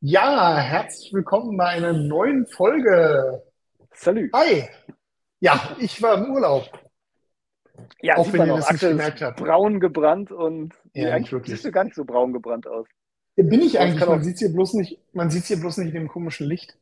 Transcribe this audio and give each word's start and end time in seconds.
Ja, 0.00 0.56
herzlich 0.58 1.12
willkommen 1.12 1.56
bei 1.56 1.66
einer 1.66 1.92
neuen 1.92 2.46
Folge. 2.46 3.42
Salü. 3.92 4.30
Hi. 4.32 4.68
Ja, 5.40 5.76
ich 5.80 6.00
war 6.02 6.18
im 6.18 6.32
Urlaub, 6.32 6.64
Ja, 8.00 8.16
auch 8.16 8.32
wenn 8.32 8.46
ihr 8.46 8.54
auch. 8.54 8.58
das 8.58 8.70
nicht 8.72 8.80
gemerkt 8.80 9.22
habt. 9.22 9.40
braun 9.40 9.80
gebrannt 9.80 10.30
und 10.30 10.74
Ja, 10.94 11.10
eigentlich 11.14 11.30
siehst 11.30 11.32
du 11.32 11.48
wirklich. 11.64 11.72
gar 11.72 11.84
nicht 11.84 11.96
so 11.96 12.04
braun 12.04 12.32
gebrannt 12.32 12.66
aus. 12.66 12.86
Bin 13.36 13.60
ich 13.60 13.74
es 13.74 13.80
eigentlich, 13.80 14.04
man 14.06 14.22
sieht 14.22 14.38
hier 14.38 14.52
bloß 14.52 14.74
nicht, 14.74 15.00
man 15.14 15.30
sieht 15.30 15.44
hier 15.44 15.58
bloß 15.60 15.78
nicht 15.78 15.88
in 15.88 15.94
dem 15.94 16.08
komischen 16.08 16.46
Licht. 16.46 16.76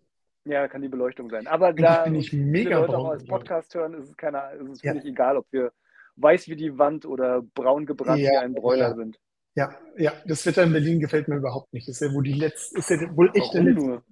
ja, 0.44 0.68
kann 0.68 0.82
die 0.82 0.88
Beleuchtung 0.88 1.28
sein. 1.30 1.46
Aber 1.46 1.72
da 1.72 2.04
bin 2.04 2.14
ich 2.14 2.32
mega 2.32 2.80
Leute 2.80 2.96
auch 2.96 3.08
als. 3.10 3.26
Podcast 3.26 3.74
hören, 3.74 3.94
ist 3.94 4.10
es 4.10 4.16
keiner, 4.16 4.52
ist 4.52 4.68
es 4.68 4.82
Ja, 4.82 4.92
egal, 4.94 5.36
ob 5.38 5.46
wir 5.52 5.72
weiß 6.16 6.48
wie 6.48 6.56
die 6.56 6.78
Wand 6.78 7.04
oder 7.04 7.42
braun 7.54 7.84
gebrannt 7.84 8.20
wie 8.20 8.28
ein 8.28 8.54
Broiler 8.54 8.94
sind. 8.94 9.18
Ja, 9.57 9.77
ja. 9.98 10.12
Das 10.27 10.46
Wetter 10.46 10.62
in 10.62 10.73
Berlin 10.73 11.00
gefällt 11.00 11.29
mir 11.29 11.36
überhaupt 11.36 11.73
nicht. 11.73 11.88
Ist 11.88 12.00
ja 12.00 12.12
wohl 12.12 12.23
die 12.25 12.34
letzte, 12.34 12.79
ist 12.79 12.91
ja 12.91 13.16
wohl 13.16 13.32
echt 13.34 13.55
der 13.55 13.62
Warum 13.62 13.64
letzte. 13.64 13.91
nur? 13.91 14.05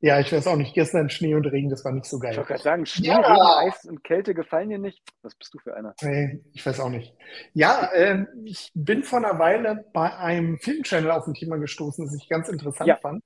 Ja, 0.00 0.20
ich 0.20 0.32
weiß 0.32 0.46
auch 0.46 0.56
nicht. 0.56 0.74
Gestern 0.74 1.08
Schnee 1.10 1.34
und 1.34 1.46
Regen, 1.46 1.70
das 1.70 1.84
war 1.84 1.92
nicht 1.92 2.06
so 2.06 2.18
Ich 2.28 2.36
geil. 2.36 2.36
wollte 2.38 2.48
gerade 2.48 2.62
sagen, 2.62 2.86
Schnee, 2.86 3.20
Regen, 3.20 3.52
Ja, 3.52 3.58
Eis 3.58 3.84
und 3.84 4.02
Kälte 4.04 4.32
gefallen 4.34 4.70
dir 4.70 4.78
nicht. 4.78 5.02
Was 5.22 5.34
bist 5.34 5.52
du 5.54 5.58
für 5.58 5.76
einer? 5.76 5.94
nee, 6.02 6.40
ich 6.52 6.64
weiß 6.64 6.80
auch 6.80 6.88
nicht. 6.88 7.14
Ja, 7.52 7.90
ähm, 7.94 8.26
ich 8.44 8.70
bin 8.74 9.02
vor 9.04 9.18
einer 9.18 9.38
Weile 9.38 9.84
bei 9.92 10.14
einem 10.16 10.58
Filmchannel 10.58 11.10
auf 11.10 11.26
ein 11.26 11.34
Thema 11.34 11.58
gestoßen, 11.58 12.04
das 12.06 12.14
ich 12.14 12.28
ganz 12.28 12.48
interessant 12.48 12.88
Ja, 12.88 13.00
fand. 13.00 13.22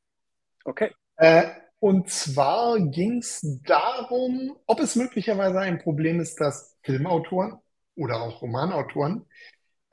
okay. 0.65 0.95
Äh, 1.17 1.45
und 1.81 2.09
zwar 2.11 2.79
ging 2.81 3.19
es 3.19 3.41
darum, 3.67 4.57
ob 4.67 4.81
es 4.81 4.97
möglicherweise 4.97 5.61
ein 5.61 5.79
Problem 5.83 6.21
ist, 6.21 6.41
dass 6.41 6.77
Filmautoren 6.83 7.59
oder 7.97 8.23
auch 8.23 8.41
Romanautoren 8.43 9.27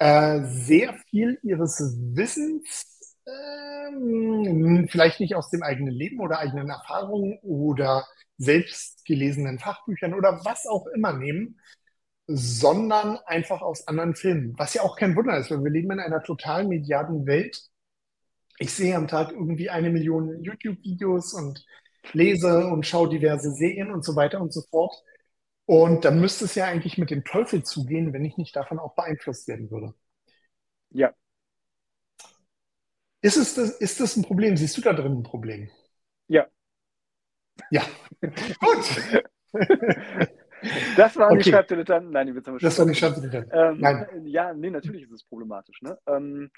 äh, 0.02 0.44
sehr 0.46 0.96
viel 1.12 1.38
ihres 1.44 1.80
Wissens, 2.16 3.14
ähm, 3.28 4.88
vielleicht 4.90 5.20
nicht 5.20 5.36
aus 5.36 5.52
dem 5.52 5.62
eigenen 5.62 5.94
Leben 5.94 6.20
oder 6.20 6.40
eigenen 6.40 6.70
Erfahrungen 6.70 7.38
oder 7.44 8.08
selbst 8.40 9.06
gelesenen 9.06 9.60
Fachbüchern 9.60 10.16
oder 10.16 10.44
was 10.44 10.66
auch 10.66 10.88
immer 10.88 11.14
nehmen, 11.14 11.60
sondern 12.26 13.20
einfach 13.28 13.62
aus 13.62 13.88
anderen 13.88 14.16
Filmen. 14.16 14.56
Was 14.58 14.74
ja 14.74 14.82
auch 14.82 14.98
kein 14.98 15.16
Wunder 15.16 15.38
ist, 15.38 15.52
weil 15.52 15.64
wir 15.64 15.70
leben 15.70 15.92
in 15.92 16.00
einer 16.00 16.24
total 16.24 16.68
medialen 16.68 17.28
Welt. 17.28 17.62
Ich 18.58 18.74
sehe 18.74 18.96
am 18.96 19.08
Tag 19.08 19.32
irgendwie 19.32 19.70
eine 19.70 19.92
Million 19.92 20.42
YouTube-Videos 20.42 21.36
und 21.36 21.64
lese 22.14 22.66
und 22.66 22.88
schaue 22.88 23.10
diverse 23.10 23.52
Serien 23.52 23.92
und 23.92 24.04
so 24.04 24.16
weiter 24.16 24.42
und 24.42 24.52
so 24.52 24.64
fort. 24.72 24.96
Und 25.72 26.04
dann 26.04 26.20
müsste 26.20 26.44
es 26.46 26.56
ja 26.56 26.66
eigentlich 26.66 26.98
mit 26.98 27.12
dem 27.12 27.24
Teufel 27.24 27.64
zugehen, 27.64 28.12
wenn 28.14 28.26
ich 28.26 28.36
nicht 28.38 28.54
davon 28.58 28.78
auch 28.78 28.94
beeinflusst 28.94 29.48
werden 29.48 29.72
würde. 29.72 29.94
Ja. 30.92 31.16
Ist 33.24 33.36
es 33.38 33.56
das, 33.56 33.72
ist 33.78 34.00
das 34.00 34.16
ein 34.16 34.22
Problem? 34.24 34.56
Siehst 34.58 34.78
du 34.78 34.82
da 34.82 34.94
drin 34.94 35.14
ein 35.20 35.24
Problem? 35.24 35.70
Ja. 36.28 36.50
Ja, 37.72 37.84
gut. 38.60 39.24
Das 40.96 41.18
waren 41.18 41.38
die 41.38 41.44
Okay, 41.44 41.44
Schreibdilettanten. 41.44 42.12
Nein, 42.12 42.28
die 42.28 42.36
Witze 42.36 42.52
haben 42.52 42.56
wir 42.58 42.62
das 42.62 42.78
war 42.80 42.86
die. 42.86 42.96
Schattenretter. 42.96 43.48
Ähm, 43.52 43.80
Nein. 43.80 44.08
ja, 44.26 44.54
nee, 44.54 44.70
natürlich 44.70 45.04
ist 45.04 45.12
es 45.12 45.24
problematisch. 45.24 45.82
Ne? 45.82 45.98
Ähm, 46.08 46.52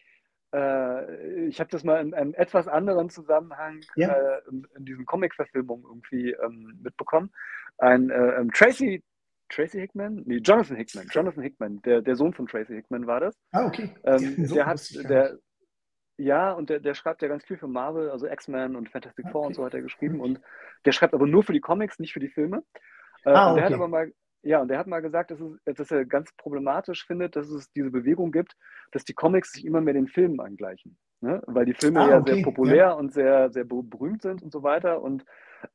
äh, 0.53 1.45
ich 1.47 1.59
habe 1.59 1.69
das 1.69 1.83
mal 1.83 2.01
in 2.01 2.13
einem 2.13 2.33
etwas 2.35 2.67
anderen 2.67 3.09
Zusammenhang 3.09 3.81
Ja, 3.95 4.13
äh, 4.13 4.41
in, 4.49 4.67
in 4.77 4.85
diesen 4.85 5.05
Comic-Verfilmungen 5.05 5.83
irgendwie 5.83 6.31
ähm, 6.31 6.79
mitbekommen. 6.81 7.31
Ein 7.77 8.09
äh, 8.09 8.35
ähm, 8.35 8.51
Tracy, 8.51 9.03
Tracy 9.49 9.79
Hickman? 9.79 10.23
Nee, 10.25 10.37
Jonathan 10.37 10.77
Hickman. 10.77 11.07
Jonathan 11.11 11.43
Hickman, 11.43 11.81
der, 11.81 12.01
der 12.01 12.15
Sohn 12.15 12.33
von 12.33 12.47
Tracy 12.47 12.73
Hickman 12.75 13.07
war 13.07 13.19
das. 13.19 13.35
ah, 13.51 13.65
okay. 13.65 13.95
Ähm, 14.03 14.45
so, 14.45 14.55
der 14.55 14.65
hat, 14.65 15.09
der, 15.09 15.37
ja, 16.17 16.51
und 16.51 16.69
der, 16.69 16.79
der 16.79 16.93
schreibt 16.93 17.21
ja 17.21 17.27
ganz 17.27 17.43
viel 17.43 17.57
für 17.57 17.67
Marvel, 17.67 18.09
also 18.11 18.27
X-Men 18.27 18.75
und 18.75 18.89
Fantastic 18.89 19.29
Four 19.31 19.47
und 19.47 19.55
so 19.55 19.61
okay. 19.61 19.67
hat 19.67 19.73
er 19.73 19.81
geschrieben. 19.81 20.21
Okay. 20.21 20.29
Und 20.29 20.41
der 20.85 20.91
schreibt 20.91 21.13
aber 21.13 21.25
nur 21.25 21.43
für 21.43 21.53
die 21.53 21.61
Comics, 21.61 21.99
nicht 21.99 22.13
für 22.13 22.19
die 22.19 22.29
Filme. 22.29 22.63
Äh, 23.25 23.31
Ah, 23.31 23.49
und 23.49 23.55
der 23.55 23.65
hat 23.65 23.71
okay. 23.71 23.81
aber 23.81 23.87
mal, 23.87 24.13
ja, 24.43 24.61
und 24.61 24.67
der 24.67 24.77
hat 24.77 24.87
mal 24.87 25.01
gesagt, 25.01 25.31
dass, 25.31 25.39
es, 25.39 25.75
dass 25.77 25.91
er 25.91 26.05
ganz 26.05 26.31
problematisch 26.37 27.05
findet, 27.07 27.35
dass 27.35 27.49
es 27.49 27.71
diese 27.71 27.89
Bewegung 27.89 28.31
gibt, 28.31 28.55
dass 28.91 29.05
die 29.05 29.13
Comics 29.13 29.53
sich 29.53 29.65
immer 29.65 29.81
mehr 29.81 29.93
den 29.93 30.07
Filmen 30.07 30.39
angleichen. 30.39 30.97
Ne? 31.21 31.41
Weil 31.47 31.65
die 31.65 31.73
Filme 31.73 32.01
Ah, 32.01 32.09
ja 32.09 32.21
sehr 32.21 32.33
okay. 32.33 32.39
Ja. 32.39 32.43
populär 32.45 32.97
und 32.97 33.13
sehr, 33.13 33.49
sehr 33.51 33.63
be- 33.63 33.83
berühmt 33.83 34.21
sind 34.21 34.43
und 34.43 34.51
so 34.51 34.61
weiter. 34.61 35.01
Und 35.01 35.25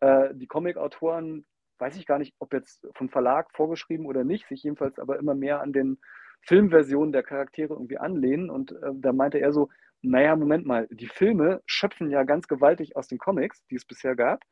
äh, 0.00 0.34
die 0.34 0.46
Comic-Autoren, 0.46 1.46
weiß 1.78 1.96
ich 1.96 2.06
gar 2.06 2.18
nicht, 2.18 2.34
ob 2.38 2.52
jetzt 2.52 2.86
vom 2.94 3.08
Verlag 3.08 3.48
vorgeschrieben 3.54 4.04
oder 4.06 4.24
nicht, 4.24 4.46
sich 4.48 4.62
jedenfalls 4.62 4.98
aber 4.98 5.18
immer 5.18 5.34
mehr 5.34 5.60
an 5.62 5.72
den 5.72 5.98
Filmversionen 6.42 7.12
der 7.12 7.22
Charaktere 7.22 7.72
irgendwie 7.72 7.98
anlehnen. 7.98 8.50
Und 8.50 8.72
äh, 8.72 8.90
da 8.94 9.12
meinte 9.12 9.38
er 9.38 9.52
so, 9.52 9.70
naja, 10.02 10.36
Moment 10.36 10.66
mal, 10.66 10.86
die 10.90 11.08
Filme 11.08 11.62
schöpfen 11.66 12.10
ja 12.10 12.22
ganz 12.24 12.46
gewaltig 12.46 12.96
aus 12.96 13.08
den 13.08 13.18
Comics, 13.18 13.64
die 13.66 13.76
es 13.76 13.84
bisher 13.86 14.14
gab 14.14 14.44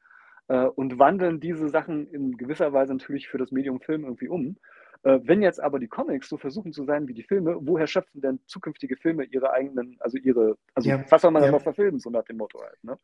äh, 0.49 0.67
und 0.67 0.99
wandeln 0.99 1.41
diese 1.41 1.69
Sachen 1.69 2.07
in 2.09 2.37
gewisser 2.37 2.73
Weise 2.73 2.93
natürlich 2.93 3.29
für 3.29 3.39
das 3.39 3.53
Medium 3.53 3.81
Film 3.81 4.05
irgendwie 4.05 4.29
um. 4.29 4.57
Äh, 5.03 5.21
wenn 5.25 5.43
jetzt 5.43 5.61
aber 5.61 5.79
die 5.79 5.89
Comics 5.89 6.29
so 6.29 6.37
versuchen 6.37 6.73
zu 6.73 6.85
sein 6.85 7.07
wie 7.09 7.15
die 7.15 7.23
Filme, 7.23 7.57
woher 7.61 7.87
schöpfen 7.87 8.21
denn 8.21 8.41
zukünftige 8.47 8.97
Filme 8.97 9.25
ihre 9.25 9.53
eigenen, 9.53 9.97
also 10.01 10.19
ihre, 10.19 10.57
also 10.75 10.89
Ja, 10.89 11.05
was 11.11 11.23
soll 11.23 11.31
man 11.31 11.43
dann 11.43 11.53
ja, 11.53 11.57
noch 11.57 11.63
verfilmen, 11.63 12.01
so 12.01 12.11
nach 12.11 12.25
dem 12.25 12.39
Motto 12.39 12.61
halt. 12.61 12.83
Ne? 12.83 12.99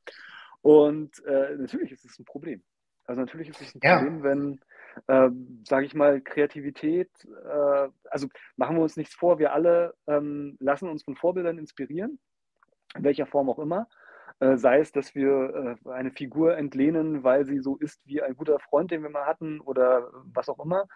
Und 0.63 1.25
äh, 1.27 1.57
natürlich 1.57 1.93
ist 1.93 2.05
es 2.05 2.19
ein 2.19 2.25
Problem. 2.25 2.63
Also 3.05 3.21
natürlich 3.21 3.49
ist 3.49 3.61
es 3.61 3.75
ein 3.75 3.81
ja, 3.83 3.99
Problem, 3.99 4.23
wenn, 4.23 4.61
äh, 5.09 5.31
sage 5.65 5.87
ich 5.87 5.95
mal, 5.95 6.21
Kreativität, 6.21 7.11
äh, 7.45 7.89
also 8.11 8.29
machen 8.57 8.77
wir 8.77 8.83
uns 8.83 8.97
nichts 8.97 9.15
vor, 9.15 9.39
wir 9.39 9.53
alle 9.53 9.95
ähm, 10.07 10.57
lassen 10.61 10.89
uns 10.89 11.03
von 11.03 11.17
Vorbildern 11.17 11.59
inspirieren, 11.59 12.19
in 12.97 13.05
welcher 13.05 13.27
Form 13.27 13.51
auch 13.51 13.59
immer. 13.59 13.89
Äh, 14.41 14.57
sei 14.57 14.81
es, 14.81 14.93
dass 14.93 15.15
wir 15.15 15.77
äh, 15.85 15.91
eine 15.91 16.11
Figur 16.11 16.57
entlehnen, 16.57 17.25
weil 17.25 17.45
sie 17.45 17.61
so 17.61 17.77
ist 17.77 18.07
wie 18.07 18.23
ein 18.23 18.37
guter 18.37 18.59
Freund, 18.59 18.91
den 18.91 19.03
wir 19.03 19.11
mal 19.11 19.27
hatten 19.27 19.61
oder 19.61 20.11
was 20.33 20.49
auch 20.49 20.63
immer. 20.65 20.87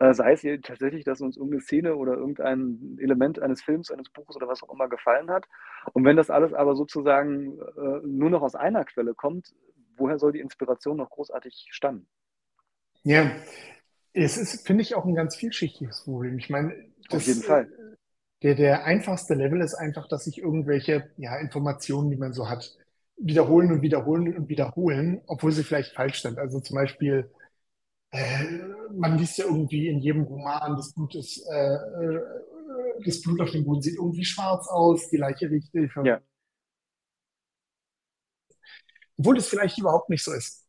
Äh, 0.00 0.14
sei 0.14 0.32
es 0.32 0.42
tatsächlich, 0.62 1.04
dass 1.04 1.20
uns 1.20 1.36
irgendeine 1.36 1.60
Szene 1.62 1.96
oder 1.96 2.14
irgendein 2.14 2.98
Element 3.00 3.40
eines 3.40 3.62
Films, 3.62 3.90
eines 3.90 4.10
Buches 4.10 4.36
oder 4.36 4.48
was 4.48 4.62
auch 4.62 4.72
immer 4.72 4.88
gefallen 4.88 5.30
hat. 5.30 5.46
Und 5.92 6.04
wenn 6.04 6.16
das 6.16 6.30
alles 6.30 6.52
aber 6.52 6.74
sozusagen 6.74 7.58
nur 8.02 8.30
noch 8.30 8.42
aus 8.42 8.54
einer 8.54 8.84
Quelle 8.84 9.14
kommt, 9.14 9.54
woher 9.96 10.18
soll 10.18 10.32
die 10.32 10.40
Inspiration 10.40 10.96
noch 10.96 11.10
großartig 11.10 11.68
stammen? 11.70 12.08
ja. 13.04 13.30
Es 14.16 14.36
ist, 14.36 14.64
finde 14.64 14.82
ich, 14.82 14.94
auch 14.94 15.04
ein 15.04 15.16
ganz 15.16 15.34
vielschichtiges 15.34 16.04
Problem. 16.04 16.38
Ich 16.38 16.48
meine, 16.48 16.72
Auf 17.10 17.22
jeden 17.22 17.42
Fall. 17.42 17.68
der, 18.42 18.54
der 18.54 18.84
einfachste 18.84 19.34
Level 19.34 19.60
ist 19.60 19.74
einfach, 19.74 20.06
dass 20.06 20.24
sich 20.24 20.38
irgendwelche, 20.38 21.10
ja, 21.16 21.36
Informationen, 21.38 22.10
die 22.10 22.16
man 22.16 22.32
so 22.32 22.48
hat, 22.48 22.76
wiederholen 23.16 23.72
und 23.72 23.82
wiederholen 23.82 24.36
und 24.36 24.48
wiederholen, 24.48 25.22
obwohl 25.26 25.52
sie 25.52 25.64
vielleicht 25.64 25.94
falsch 25.94 26.22
sind. 26.22 26.38
Also 26.38 26.60
zum 26.60 26.76
Beispiel, 26.76 27.30
äh, 28.12 28.44
man 28.92 29.18
liest 29.18 29.38
ja 29.38 29.46
irgendwie 29.46 29.88
in 29.88 30.00
jedem 30.00 30.22
Roman, 30.24 30.76
das 30.76 30.94
Blut 30.94 31.14
ist, 31.14 31.46
äh, 31.50 31.74
äh, 31.74 32.20
das 33.04 33.22
Blut 33.22 33.40
auf 33.40 33.50
dem 33.50 33.64
Boden 33.64 33.82
sieht 33.82 33.96
irgendwie 33.96 34.24
schwarz 34.24 34.68
aus, 34.68 35.10
die 35.10 35.16
Leiche 35.16 35.50
riecht, 35.50 35.72
Ja, 36.02 36.20
obwohl 39.16 39.36
es 39.38 39.48
vielleicht 39.48 39.78
überhaupt 39.78 40.10
nicht 40.10 40.24
so 40.24 40.32
ist. 40.32 40.66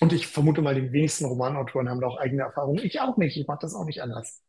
Und 0.00 0.12
ich 0.12 0.26
vermute 0.26 0.62
mal, 0.62 0.74
die 0.74 0.92
wenigsten 0.92 1.24
Romanautoren 1.24 1.88
haben 1.88 2.00
da 2.00 2.06
auch 2.06 2.18
eigene 2.18 2.42
Erfahrungen. 2.42 2.84
Ich 2.84 3.00
auch 3.00 3.16
nicht. 3.16 3.36
Ich 3.36 3.46
mache 3.46 3.58
das 3.62 3.74
auch 3.74 3.84
nicht 3.84 4.02
anders. 4.02 4.42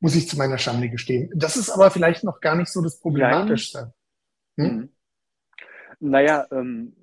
Muss 0.00 0.14
ich 0.14 0.28
zu 0.28 0.36
meiner 0.36 0.58
Schande 0.58 0.88
gestehen. 0.88 1.30
Das 1.34 1.56
ist 1.56 1.70
aber 1.70 1.90
vielleicht 1.90 2.24
noch 2.24 2.40
gar 2.40 2.54
nicht 2.56 2.70
so 2.70 2.82
das. 2.82 2.98
Problematischste. 3.00 3.92
Hm? 4.56 4.90
Naja, 6.00 6.46
ähm, 6.50 6.94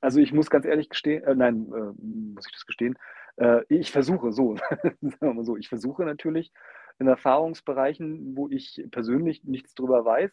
also 0.00 0.20
ich 0.20 0.32
muss 0.32 0.50
ganz 0.50 0.64
ehrlich 0.66 0.88
gestehen, 0.88 1.22
äh, 1.24 1.34
nein, 1.34 1.66
äh, 1.72 1.92
muss 2.34 2.46
ich 2.46 2.52
das 2.52 2.66
gestehen, 2.66 2.98
äh, 3.36 3.62
ich 3.68 3.92
versuche 3.92 4.32
so, 4.32 4.56
sagen 4.80 5.16
wir 5.20 5.34
mal 5.34 5.44
so, 5.44 5.56
ich 5.56 5.68
versuche 5.68 6.04
natürlich 6.04 6.52
in 6.98 7.06
Erfahrungsbereichen, 7.06 8.36
wo 8.36 8.48
ich 8.48 8.82
persönlich 8.90 9.44
nichts 9.44 9.74
drüber 9.74 10.04
weiß, 10.04 10.32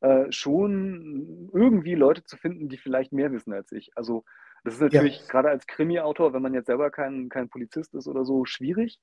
äh, 0.00 0.30
schon 0.32 1.50
irgendwie 1.52 1.94
Leute 1.94 2.24
zu 2.24 2.36
finden, 2.36 2.68
die 2.68 2.78
vielleicht 2.78 3.12
mehr 3.12 3.32
wissen 3.32 3.52
als 3.52 3.72
ich. 3.72 3.90
Also 3.96 4.24
das 4.64 4.74
ist 4.74 4.80
Ja, 4.90 5.04
natürlich 5.04 5.26
gerade 5.28 5.48
als 5.48 5.66
Krimi-Autor, 5.66 6.32
wenn 6.34 6.42
man 6.42 6.52
jetzt 6.54 6.66
selber 6.66 6.90
kein, 6.90 7.28
kein 7.30 7.48
Polizist 7.48 7.94
ist 7.94 8.06
oder 8.08 8.24
so, 8.24 8.44
schwierig, 8.44 9.00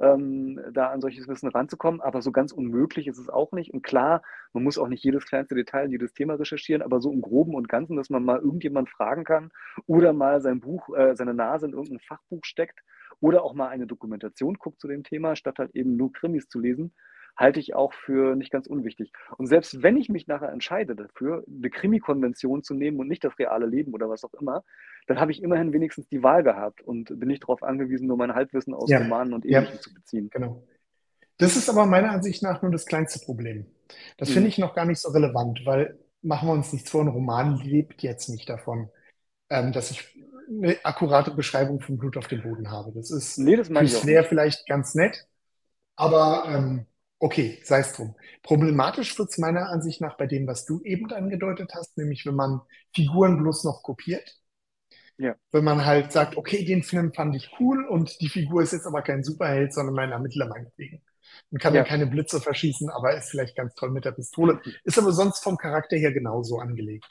ähm, 0.00 0.60
da 0.72 0.90
an 0.90 1.00
solches 1.00 1.28
Wissen 1.28 1.48
ranzukommen. 1.48 2.00
Aber 2.00 2.22
so 2.22 2.32
ganz 2.32 2.52
unmöglich 2.52 3.06
ist 3.06 3.18
es 3.18 3.28
auch 3.28 3.52
nicht. 3.52 3.72
Und 3.72 3.82
klar, 3.82 4.22
man 4.52 4.64
muss 4.64 4.78
auch 4.78 4.88
nicht 4.88 5.04
jedes 5.04 5.26
kleinste 5.26 5.54
Detail, 5.54 5.90
jedes 5.90 6.12
Thema 6.12 6.34
recherchieren, 6.34 6.82
aber 6.82 7.00
so 7.00 7.12
im 7.12 7.22
Groben 7.22 7.54
und 7.54 7.68
Ganzen, 7.68 7.96
dass 7.96 8.10
man 8.10 8.24
mal 8.24 8.38
irgendjemand 8.38 8.90
fragen 8.90 9.24
kann 9.24 9.50
oder 9.86 10.12
mal 10.12 10.40
sein 10.40 10.60
Buch, 10.60 10.88
äh, 10.96 11.14
seine 11.16 11.34
Nase 11.34 11.66
in 11.66 11.72
irgendein 11.72 12.00
Fachbuch 12.00 12.44
steckt 12.44 12.80
oder 13.20 13.42
auch 13.42 13.54
mal 13.54 13.68
eine 13.68 13.86
Dokumentation 13.86 14.54
guckt 14.54 14.80
zu 14.80 14.88
dem 14.88 15.02
Thema, 15.02 15.36
statt 15.36 15.58
halt 15.58 15.74
eben 15.74 15.96
nur 15.96 16.12
Krimis 16.12 16.48
zu 16.48 16.60
lesen, 16.60 16.94
halte 17.36 17.60
ich 17.60 17.74
auch 17.74 17.92
für 17.92 18.34
nicht 18.36 18.50
ganz 18.50 18.66
unwichtig. 18.66 19.12
Und 19.38 19.46
selbst 19.46 19.82
wenn 19.82 19.96
ich 19.96 20.08
mich 20.08 20.26
nachher 20.26 20.50
entscheide 20.52 20.96
dafür, 20.96 21.44
eine 21.46 21.70
Krimi-Konvention 21.70 22.62
zu 22.62 22.74
nehmen 22.74 22.98
und 23.00 23.08
nicht 23.08 23.24
das 23.24 23.38
reale 23.38 23.66
Leben 23.66 23.92
oder 23.94 24.08
was 24.08 24.24
auch 24.24 24.34
immer, 24.34 24.64
dann 25.06 25.20
habe 25.20 25.32
ich 25.32 25.42
immerhin 25.42 25.72
wenigstens 25.72 26.08
die 26.08 26.22
Wahl 26.22 26.42
gehabt 26.42 26.82
und 26.82 27.18
bin 27.18 27.28
nicht 27.28 27.42
darauf 27.44 27.62
angewiesen, 27.62 28.06
nur 28.08 28.16
mein 28.16 28.34
Halbwissen 28.34 28.74
aus 28.74 28.92
ja, 28.92 28.98
Romanen 28.98 29.34
und 29.34 29.44
ja, 29.46 29.64
Ähnlichem 29.64 29.80
zu 29.80 29.92
beziehen. 29.94 30.32
genau. 30.32 30.64
Das 31.38 31.56
ist 31.56 31.68
aber 31.68 31.86
meiner 31.86 32.12
Ansicht 32.12 32.42
nach 32.42 32.62
nur 32.62 32.72
das 32.72 32.86
kleinste 32.86 33.20
Problem. 33.24 33.66
Das 34.18 34.30
finde 34.30 34.48
Mhm. 34.48 34.48
ich 34.48 34.58
noch 34.58 34.74
gar 34.74 34.86
nicht 34.86 35.00
so 35.00 35.10
relevant, 35.10 35.62
weil 35.66 35.98
machen 36.22 36.48
wir 36.48 36.54
uns 36.54 36.72
nichts 36.72 36.90
vor, 36.90 37.02
ein 37.02 37.08
Roman 37.08 37.56
lebt 37.58 38.02
jetzt 38.02 38.28
nicht 38.28 38.48
davon, 38.48 38.90
ähm, 39.50 39.72
dass 39.72 39.90
ich 39.90 40.16
eine 40.48 40.76
akkurate 40.84 41.32
Beschreibung 41.32 41.80
von 41.80 41.98
Blut 41.98 42.16
auf 42.16 42.28
dem 42.28 42.42
Boden 42.42 42.70
habe. 42.70 42.92
Das 42.94 43.10
ist 43.10 43.38
Nee, 43.38 43.56
das 43.56 43.68
für 43.68 43.74
Flair 43.88 44.24
vielleicht 44.24 44.66
ganz 44.66 44.94
nett, 44.94 45.26
aber 45.96 46.44
ähm, 46.48 46.86
okay, 47.18 47.58
sei 47.64 47.80
es 47.80 47.92
drum. 47.94 48.14
Problematisch 48.42 49.18
wird 49.18 49.30
es 49.30 49.38
meiner 49.38 49.68
Ansicht 49.70 50.00
nach 50.00 50.16
bei 50.16 50.26
dem, 50.26 50.46
was 50.46 50.64
du 50.66 50.82
eben 50.82 51.10
angedeutet 51.12 51.72
hast, 51.74 51.96
nämlich 51.98 52.26
wenn 52.26 52.34
man 52.34 52.60
Figuren 52.94 53.38
bloß 53.38 53.64
noch 53.64 53.82
kopiert. 53.82 54.36
Ja, 55.18 55.36
Wenn 55.52 55.64
man 55.64 55.84
halt 55.84 56.12
sagt, 56.12 56.36
okay, 56.36 56.64
den 56.64 56.82
Film 56.82 57.12
fand 57.14 57.34
ich 57.34 57.50
cool 57.58 57.84
und 57.86 58.20
die 58.20 58.28
Figur 58.28 58.62
ist 58.62 58.72
jetzt 58.72 58.86
aber 58.86 59.02
kein 59.02 59.24
Superheld, 59.24 59.72
sondern 59.72 59.94
mein 59.94 60.12
Ermittler 60.12 60.46
meinetwegen. 60.48 61.02
Und 61.50 61.60
kann 61.60 61.74
dann 61.74 61.84
ja. 61.84 61.84
keine 61.84 62.06
Blitze 62.06 62.40
verschießen, 62.40 62.90
aber 62.90 63.16
ist 63.16 63.30
vielleicht 63.30 63.56
ganz 63.56 63.74
toll 63.74 63.90
mit 63.90 64.04
der 64.04 64.12
Pistole. 64.12 64.60
Ist 64.84 64.98
aber 64.98 65.12
sonst 65.12 65.42
vom 65.42 65.56
Charakter 65.56 65.96
her 65.96 66.12
genauso 66.12 66.58
angelegt. 66.58 67.06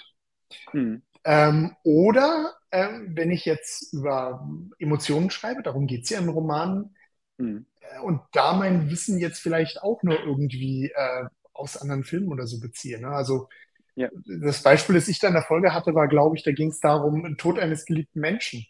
Hm, 0.71 1.01
Ähm, 1.23 1.75
oder 1.83 2.53
ähm, 2.71 3.11
wenn 3.15 3.31
ich 3.31 3.45
jetzt 3.45 3.91
über 3.93 4.47
Emotionen 4.77 5.29
schreibe, 5.31 5.63
darum 5.63 5.87
geht's 5.87 6.09
ja 6.09 6.19
in 6.19 6.29
Romanen, 6.29 6.95
hm. 7.39 7.65
Und 8.03 8.21
da 8.31 8.53
mein 8.53 8.89
Wissen 8.89 9.19
jetzt 9.19 9.39
vielleicht 9.39 9.81
auch 9.81 10.03
nur 10.03 10.19
irgendwie 10.19 10.91
äh, 10.93 11.25
aus 11.53 11.77
anderen 11.77 12.03
Filmen 12.03 12.29
oder 12.29 12.47
so 12.47 12.59
beziehe. 12.59 12.99
Ne? 12.99 13.07
Also 13.09 13.49
Ja, 13.95 14.09
das 14.25 14.61
Beispiel, 14.61 14.95
das 14.95 15.07
ich 15.07 15.19
da 15.19 15.27
in 15.29 15.33
der 15.33 15.43
Folge 15.43 15.73
hatte, 15.73 15.95
war, 15.95 16.07
glaube 16.07 16.35
ich, 16.35 16.43
da 16.43 16.51
ging 16.51 16.69
es 16.69 16.79
darum, 16.79 17.37
Tod 17.37 17.59
eines 17.59 17.85
geliebten 17.85 18.19
Menschen. 18.19 18.65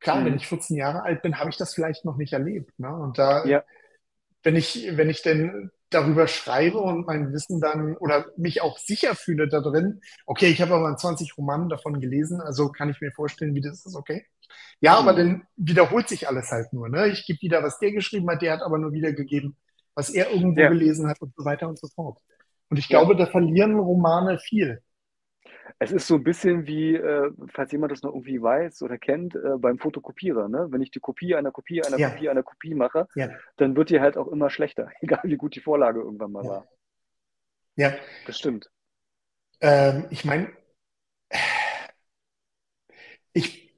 Klar, 0.00 0.24
wenn 0.24 0.32
hm. 0.32 0.38
ich 0.38 0.46
14 0.46 0.76
Jahre 0.76 1.02
alt 1.02 1.22
bin, 1.22 1.38
habe 1.38 1.50
ich 1.50 1.56
das 1.56 1.74
vielleicht 1.74 2.04
noch 2.04 2.16
nicht 2.16 2.32
erlebt. 2.32 2.78
Ne? 2.78 2.94
Und 2.94 3.18
da, 3.18 3.44
Ja, 3.46 3.64
wenn 4.42 4.56
ich, 4.56 4.88
wenn 4.96 5.10
ich 5.10 5.22
denn 5.22 5.70
darüber 5.90 6.26
schreibe 6.26 6.78
und 6.78 7.06
mein 7.06 7.32
Wissen 7.32 7.60
dann 7.60 7.96
oder 7.96 8.26
mich 8.36 8.60
auch 8.62 8.78
sicher 8.78 9.14
fühle 9.14 9.48
da 9.48 9.60
drin, 9.60 10.00
okay, 10.26 10.46
ich 10.46 10.60
habe 10.60 10.74
aber 10.74 10.96
20 10.96 11.36
Romanen 11.38 11.68
davon 11.68 12.00
gelesen, 12.00 12.40
also 12.40 12.70
kann 12.70 12.90
ich 12.90 13.00
mir 13.00 13.10
vorstellen, 13.12 13.54
wie 13.54 13.60
das 13.60 13.86
ist, 13.86 13.96
okay. 13.96 14.26
Ja, 14.80 14.96
aber 14.98 15.10
hm. 15.10 15.16
dann 15.16 15.42
wiederholt 15.56 16.08
sich 16.08 16.28
alles 16.28 16.50
halt 16.50 16.72
nur. 16.72 16.88
Ne? 16.88 17.08
Ich 17.08 17.26
gebe 17.26 17.40
wieder, 17.40 17.62
was 17.62 17.78
der 17.78 17.92
geschrieben 17.92 18.28
hat, 18.30 18.42
der 18.42 18.52
hat 18.52 18.62
aber 18.62 18.78
nur 18.78 18.92
wiedergegeben, 18.92 19.56
was 19.94 20.10
er 20.10 20.30
irgendwo 20.30 20.60
Ja, 20.60 20.68
gelesen 20.68 21.08
hat 21.08 21.20
und 21.20 21.34
so 21.36 21.44
weiter 21.44 21.68
und 21.68 21.78
so 21.78 21.88
fort. 21.88 22.18
Und 22.70 22.78
ich 22.78 22.88
ja. 22.88 22.98
glaube, 22.98 23.16
da 23.16 23.26
verlieren 23.26 23.78
Romane 23.78 24.38
viel. 24.38 24.82
Es 25.78 25.92
ist 25.92 26.06
so 26.06 26.16
ein 26.16 26.24
bisschen 26.24 26.66
wie, 26.66 26.94
äh, 26.94 27.30
falls 27.48 27.72
jemand 27.72 27.92
das 27.92 28.02
noch 28.02 28.10
irgendwie 28.12 28.40
weiß 28.40 28.82
oder 28.82 28.98
kennt, 28.98 29.34
äh, 29.34 29.58
beim 29.58 29.78
Fotokopierer, 29.78 30.48
ne? 30.48 30.68
Wenn 30.70 30.82
ich 30.82 30.90
die 30.90 31.00
Kopie 31.00 31.34
einer 31.34 31.50
Kopie 31.52 31.82
einer 31.82 31.98
Ja, 31.98 32.10
Kopie 32.10 32.28
einer 32.28 32.42
Kopie 32.42 32.74
mache, 32.74 33.06
ja, 33.14 33.30
dann 33.56 33.76
wird 33.76 33.90
die 33.90 34.00
halt 34.00 34.16
auch 34.16 34.28
immer 34.28 34.50
schlechter, 34.50 34.90
egal 35.00 35.20
wie 35.24 35.36
gut 35.36 35.54
die 35.56 35.60
Vorlage 35.60 36.00
irgendwann 36.00 36.32
mal 36.32 36.44
ja, 36.44 36.50
war. 36.50 36.66
ja. 37.76 37.94
Das 38.24 38.38
stimmt. 38.38 38.70
Ähm, 39.60 40.06
ich 40.10 40.24
meine, 40.24 40.52
ich, 43.32 43.72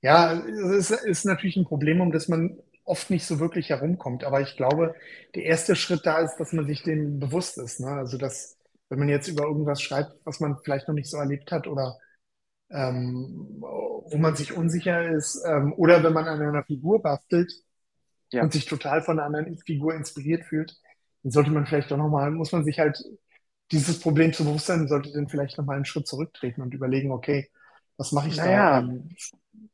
ja, 0.00 0.32
es 0.32 0.90
ist, 0.90 1.24
natürlich 1.24 1.56
ein 1.56 1.66
Problem, 1.66 2.00
um 2.00 2.12
das 2.12 2.28
man 2.28 2.58
oft 2.84 3.10
nicht 3.10 3.26
so 3.26 3.38
wirklich 3.40 3.70
herumkommt. 3.70 4.24
Aber 4.24 4.40
ich 4.40 4.56
glaube, 4.56 4.94
der 5.34 5.44
erste 5.44 5.76
Schritt 5.76 6.06
da 6.06 6.20
ist, 6.20 6.36
dass 6.38 6.52
man 6.52 6.66
sich 6.66 6.82
dem 6.82 7.20
bewusst 7.20 7.58
ist. 7.58 7.80
Ne? 7.80 7.88
Also, 7.88 8.18
dass, 8.18 8.58
wenn 8.90 9.00
man 9.00 9.10
jetzt 9.10 9.28
über 9.28 9.44
irgendwas 9.44 9.82
schreibt, 9.82 10.14
was 10.26 10.40
man 10.40 10.58
vielleicht 10.64 10.88
noch 10.88 10.96
nicht 10.96 11.10
so 11.10 11.18
erlebt 11.18 11.52
hat 11.52 11.68
oder 11.68 11.98
ähm, 12.70 13.58
wo 13.60 14.16
man 14.18 14.36
sich 14.36 14.52
unsicher 14.56 15.08
ist, 15.10 15.42
ähm, 15.46 15.72
oder 15.76 16.02
wenn 16.04 16.12
man 16.12 16.26
an 16.28 16.40
einer 16.42 16.64
Figur 16.64 17.02
bastelt 17.02 17.52
Ja. 18.32 18.46
und 18.46 18.52
sich 18.52 18.66
total 18.66 19.02
von 19.02 19.18
einer 19.18 19.26
anderen 19.26 19.58
Figur 19.58 19.94
inspiriert 19.94 20.44
fühlt, 20.44 20.76
dann 21.22 21.32
sollte 21.32 21.50
man 21.50 21.66
vielleicht 21.66 21.90
doch 21.90 21.96
nochmal, 21.98 22.30
muss 22.30 22.52
man 22.52 22.64
sich 22.64 22.78
halt 22.78 23.02
dieses 23.72 24.00
Problem 24.00 24.32
zu 24.32 24.44
bewusst 24.44 24.66
sein, 24.66 24.88
sollte 24.88 25.12
dann 25.12 25.28
vielleicht 25.28 25.58
nochmal 25.58 25.76
einen 25.76 25.84
Schritt 25.84 26.06
zurücktreten 26.08 26.62
und 26.62 26.74
überlegen, 26.74 27.12
okay, 27.12 27.50
was 27.96 28.12
mache 28.12 28.28
ich 28.28 28.40
da? 28.42 28.70
Naja, 28.72 28.78
Ähm, 28.78 29.10
hm? 29.54 29.70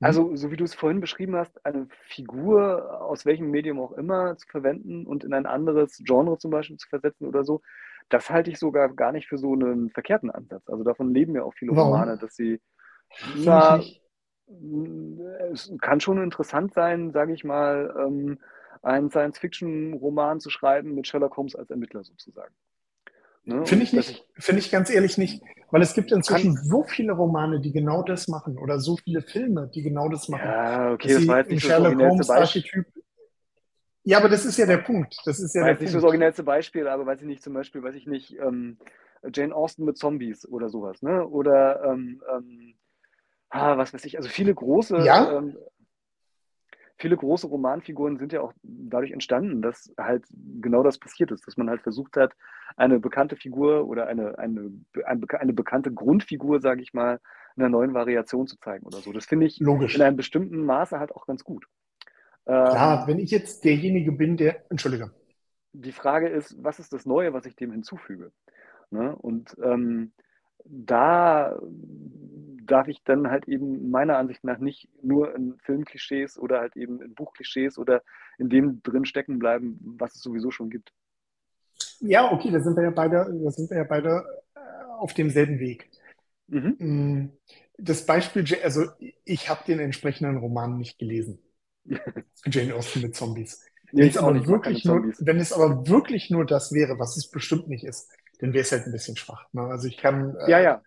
Also 0.00 0.34
so 0.34 0.50
wie 0.50 0.56
du 0.56 0.64
es 0.64 0.74
vorhin 0.74 1.00
beschrieben 1.00 1.36
hast, 1.36 1.64
eine 1.64 1.86
Figur 2.06 3.02
aus 3.02 3.26
welchem 3.26 3.50
Medium 3.50 3.78
auch 3.80 3.92
immer 3.92 4.36
zu 4.36 4.48
verwenden 4.48 5.06
und 5.06 5.24
in 5.24 5.34
ein 5.34 5.46
anderes 5.46 5.98
Genre 6.04 6.38
zum 6.38 6.50
Beispiel 6.50 6.78
zu 6.78 6.88
versetzen 6.88 7.26
oder 7.26 7.44
so, 7.44 7.60
das 8.08 8.30
halte 8.30 8.50
ich 8.50 8.58
sogar 8.58 8.88
gar 8.88 9.12
nicht 9.12 9.28
für 9.28 9.38
so 9.38 9.52
einen 9.52 9.90
verkehrten 9.90 10.30
Ansatz. 10.30 10.68
Also 10.68 10.84
davon 10.84 11.12
leben 11.12 11.34
ja 11.34 11.44
auch 11.44 11.54
viele 11.54 11.72
Romane, 11.72 12.12
Warum? 12.12 12.18
dass 12.18 12.34
sie, 12.34 12.60
na, 13.36 13.80
es 15.52 15.72
kann 15.80 16.00
schon 16.00 16.22
interessant 16.22 16.72
sein, 16.74 17.12
sage 17.12 17.34
ich 17.34 17.44
mal, 17.44 17.94
ähm, 17.98 18.38
einen 18.82 19.10
Science-Fiction-Roman 19.10 20.40
zu 20.40 20.50
schreiben 20.50 20.94
mit 20.94 21.06
Sherlock 21.06 21.36
Holmes 21.36 21.54
als 21.54 21.70
Ermittler 21.70 22.02
sozusagen. 22.02 22.54
Ne? 23.50 23.66
Finde 23.66 23.84
ich 23.84 23.92
nicht, 23.92 24.10
ich, 24.10 24.44
finde 24.44 24.60
ich 24.60 24.70
ganz 24.70 24.90
ehrlich 24.90 25.18
nicht, 25.18 25.42
weil 25.70 25.82
es 25.82 25.94
gibt 25.94 26.12
inzwischen 26.12 26.54
kann, 26.54 26.64
so 26.64 26.84
viele 26.84 27.12
Romane, 27.12 27.60
die 27.60 27.72
genau 27.72 28.02
das 28.02 28.28
machen 28.28 28.58
oder 28.58 28.78
so 28.78 28.96
viele 28.96 29.22
Filme, 29.22 29.70
die 29.74 29.82
genau 29.82 30.08
das 30.08 30.28
machen, 30.28 30.46
ja, 30.48 30.92
okay, 30.92 31.14
das 31.14 31.26
war 31.28 31.38
jetzt 31.38 31.50
nicht 31.50 31.62
das 31.62 31.68
Sherlock 31.70 31.92
originellste 31.92 32.32
Holmes. 32.32 32.48
Archetyp, 32.48 32.86
ja, 34.02 34.18
aber 34.18 34.28
das 34.28 34.44
ist 34.44 34.56
ja 34.56 34.66
der 34.66 34.78
Punkt, 34.78 35.16
das 35.24 35.40
ist 35.40 35.54
ja 35.54 35.62
War 35.62 35.68
der 35.68 35.80
nicht 35.80 35.90
so 35.90 35.96
das 35.96 36.02
Punkt. 36.02 36.04
originellste 36.06 36.42
Beispiel, 36.42 36.88
aber 36.88 37.04
weiß 37.06 37.20
ich 37.20 37.26
nicht, 37.26 37.42
zum 37.42 37.52
Beispiel, 37.52 37.82
weiß 37.82 37.94
ich 37.94 38.06
nicht, 38.06 38.36
ähm, 38.38 38.78
Jane 39.32 39.54
Austen 39.54 39.84
mit 39.84 39.98
Zombies 39.98 40.48
oder 40.48 40.70
sowas, 40.70 41.02
ne? 41.02 41.26
Oder 41.26 41.84
ähm, 41.84 42.22
ähm, 42.34 42.74
ah, 43.50 43.76
was 43.76 43.92
weiß 43.92 44.04
ich, 44.06 44.16
also 44.16 44.30
viele 44.30 44.54
große, 44.54 44.98
Ja, 45.04 45.36
ähm, 45.36 45.56
viele 47.00 47.16
große 47.16 47.46
Romanfiguren 47.46 48.18
sind 48.18 48.32
ja 48.32 48.42
auch 48.42 48.52
dadurch 48.62 49.10
entstanden, 49.10 49.62
dass 49.62 49.92
halt 49.98 50.24
genau 50.60 50.82
das 50.82 50.98
passiert 50.98 51.30
ist, 51.30 51.46
dass 51.46 51.56
man 51.56 51.70
halt 51.70 51.80
versucht 51.82 52.16
hat, 52.16 52.34
eine 52.76 53.00
bekannte 53.00 53.36
Figur 53.36 53.88
oder 53.88 54.06
eine, 54.06 54.38
eine, 54.38 54.70
eine, 55.04 55.52
bekannte 55.52 55.92
Grundfigur, 55.92 56.60
sage 56.60 56.82
ich 56.82 56.92
mal, 56.92 57.18
in 57.56 57.62
einer 57.62 57.70
neuen 57.70 57.94
Variation 57.94 58.46
zu 58.46 58.56
zeigen 58.58 58.86
oder 58.86 58.98
so. 58.98 59.12
Das 59.12 59.24
finde 59.26 59.46
ich 59.46 59.60
in 59.60 59.66
logisch. 59.66 59.98
einem 60.00 60.16
bestimmten 60.16 60.64
Maße 60.64 60.98
halt 61.00 61.12
auch 61.12 61.26
ganz 61.26 61.42
gut. 61.42 61.66
Klar, 62.44 63.02
Ähm, 63.02 63.08
wenn 63.08 63.18
ich 63.18 63.30
jetzt 63.30 63.64
derjenige 63.64 64.12
bin, 64.12 64.36
der, 64.36 64.70
Entschuldige, 64.70 65.10
die 65.72 65.92
Frage 65.92 66.28
ist, 66.28 66.56
was 66.62 66.78
ist 66.78 66.92
das 66.92 67.06
Neue, 67.06 67.32
was 67.32 67.46
ich 67.46 67.56
dem 67.56 67.72
hinzufüge? 67.72 68.32
Ne? 68.90 69.14
Und 69.16 69.56
ähm, 69.62 70.12
da 70.64 71.58
darf 72.70 72.88
ich 72.88 73.02
dann 73.04 73.30
halt 73.30 73.48
eben 73.48 73.90
meiner 73.90 74.18
Ansicht 74.18 74.44
nach 74.44 74.58
nicht 74.58 74.88
nur 75.02 75.34
in 75.34 75.58
Filmklischees 75.60 76.38
oder 76.38 76.60
halt 76.60 76.76
eben 76.76 77.02
in 77.02 77.14
Buchklischees 77.14 77.78
oder 77.78 78.02
in 78.38 78.48
dem 78.50 78.82
drin 78.82 79.04
stecken 79.04 79.38
bleiben, 79.38 79.78
was 79.98 80.14
es 80.16 80.22
sowieso 80.22 80.50
schon 80.50 80.70
gibt. 80.70 80.92
ja, 82.00 82.30
okay, 82.32 82.50
da 82.50 82.60
sind 82.60 82.76
wir 82.76 82.84
ja 82.84 82.90
beide, 82.90 83.26
da 83.42 83.50
sind 83.50 83.70
wir 83.70 83.78
ja 83.78 83.84
beide 83.84 84.24
äh, 84.54 84.60
auf 84.98 85.14
demselben 85.14 85.58
Weg. 85.58 85.90
Mhm. 86.48 86.78
Mm, 86.78 87.30
Das 87.78 88.06
Beispiel, 88.06 88.44
Ja- 88.44 88.62
also 88.64 88.86
ich 89.24 89.48
habe 89.48 89.64
den 89.66 89.80
entsprechenden 89.80 90.38
Roman 90.38 90.78
nicht 90.78 90.98
gelesen. 90.98 91.38
Jane 92.46 92.74
Austen 92.74 93.02
mit 93.02 93.14
Zombies. 93.16 93.64
Wenn 93.92 94.06
ich 94.06 94.12
es 94.12 94.18
auch 94.18 94.28
aber 94.28 94.34
nicht, 94.34 94.48
wirklich 94.48 94.84
nur, 94.84 95.12
wenn 95.20 95.40
es 95.40 95.52
aber 95.52 95.86
wirklich 95.88 96.30
nur 96.30 96.46
das 96.46 96.72
wäre, 96.72 96.98
was 96.98 97.16
es 97.16 97.30
bestimmt 97.30 97.68
nicht 97.68 97.84
ist, 97.84 98.08
dann 98.38 98.52
wäre 98.52 98.62
es 98.62 98.72
halt 98.72 98.86
ein 98.86 98.92
bisschen 98.92 99.16
schwach. 99.16 99.46
Ne? 99.52 99.62
Also 99.62 99.88
ich 99.88 99.96
kann, 99.98 100.36
Ja, 100.46 100.58
äh, 100.58 100.62
ja, 100.62 100.82